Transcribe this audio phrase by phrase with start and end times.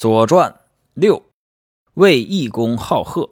[0.00, 0.58] 左传
[0.94, 1.24] 六，
[1.92, 3.28] 魏懿公好贺。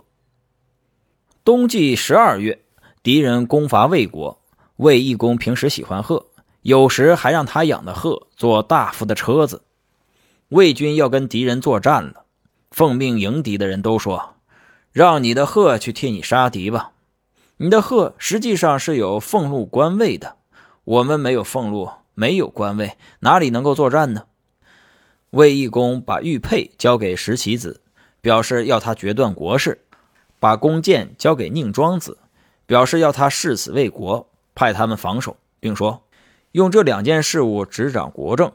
[1.42, 2.62] 冬季十二月，
[3.02, 4.38] 敌人攻伐魏国，
[4.76, 6.26] 魏懿公平时喜欢鹤，
[6.60, 9.62] 有时还让他养的鹤做大夫的车子。
[10.50, 12.26] 魏军要跟敌人作战了，
[12.70, 14.34] 奉命迎敌的人都说
[14.92, 16.92] ：“让你的鹤去替你杀敌吧。”
[17.56, 20.36] 你的鹤实际上是有俸禄官位的，
[20.84, 24.24] 我们没有俸禄，没有官位，哪里能够作战呢？
[25.30, 27.82] 魏懿公把玉佩交给石岐子，
[28.20, 29.78] 表示要他决断国事；
[30.40, 32.16] 把弓箭交给宁庄子，
[32.64, 36.02] 表示要他誓死为国，派他们防守，并说
[36.52, 38.50] 用这两件事物执掌国政，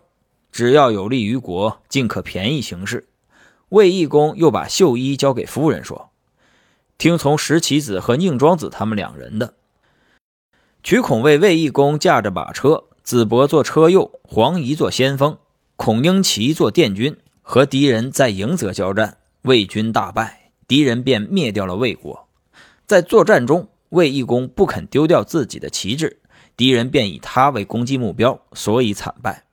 [0.52, 3.08] 只要有利于国，尽可便宜行事。
[3.70, 6.10] 魏懿公又把绣衣交给夫人，说。
[6.98, 9.56] 听从石岐子和宁庄子他们两人的。
[10.84, 15.38] 曲孔为魏懿公驾着马车，子伯做车右，黄仪做先锋，
[15.86, 22.30] 孔婴齐做殿军，和敌人在迎泽交战，魏军大败，敌人便灭掉了魏国。
[22.86, 26.22] 在作战中，魏懿公不肯丢掉自己的旗帜，
[26.56, 29.44] 敌人便以他为攻击目标，所以惨败。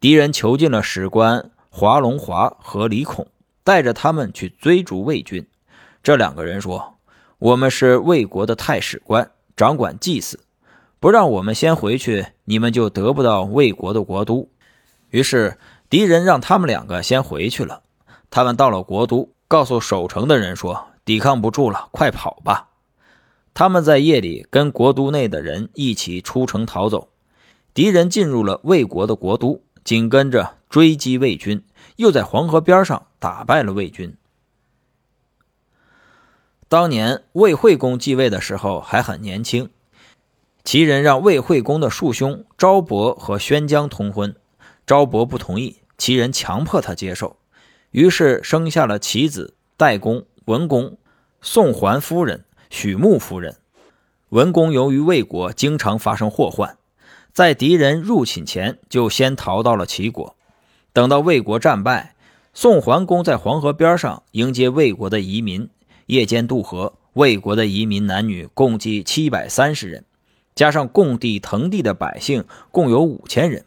[0.00, 3.26] 敌人囚禁了史官华龙华和李孔，
[3.62, 5.46] 带着他们去追逐魏军。
[6.02, 6.94] 这两个人说
[7.38, 10.40] ：“我们是魏国的太史官，掌管祭祀，
[10.98, 14.48] 不让我们先回去，你们就得不到魏国的国都。”
[15.12, 17.82] 于是敌人让他们两个先回去了。
[18.30, 22.70] 他们到了国都，告诉守城的人说：“抵抗不住了，快跑吧！”
[23.52, 27.10] 他们在夜里跟国都内的人一起出城逃走。
[27.74, 31.62] 敌人进入了魏国的国都，紧跟着追击魏军，
[31.96, 34.16] 又在黄河边上打败了魏军。
[36.68, 39.68] 当年魏惠公继位的时候还很年轻，
[40.64, 44.34] 齐人让魏惠公的庶兄昭伯和宣姜通婚，
[44.86, 47.36] 昭伯不同意，齐人强迫他接受，
[47.90, 50.96] 于是生下了其子代公、文公、
[51.40, 53.56] 宋桓夫人、许穆夫人。
[54.30, 56.76] 文公由于魏国经常发生祸患，
[57.32, 60.34] 在敌人入侵前就先逃到了齐国，
[60.92, 62.14] 等到魏国战败，
[62.54, 65.68] 宋桓公在黄河边上迎接魏国的移民。
[66.06, 70.04] 夜间渡河，魏国的移民男女共计七百三十人，
[70.54, 73.64] 加上供地腾地的百姓，共有五千人。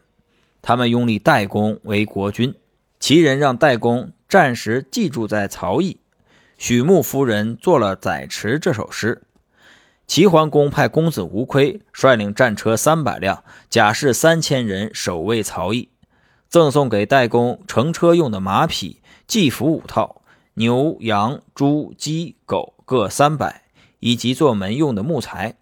[0.66, 2.52] 他们拥立代公为国君，
[2.98, 6.00] 齐人让代公暂时寄住在曹邑。
[6.58, 9.22] 许穆夫人作了《载池》这首诗。
[10.08, 15.88] 齐桓公派公子无亏率领战车三百辆，甲士三千人守卫曹邑，
[16.48, 20.20] 赠送给代公乘车用的马匹、祭服五套。
[20.54, 23.62] 牛、羊、猪、鸡、狗各三百，
[24.00, 25.54] 以及做门用的木材，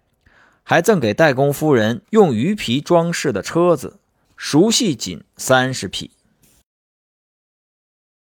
[0.63, 3.99] 还赠给代公夫人用鱼皮装饰的车子、
[4.35, 6.14] 熟悉锦三十匹。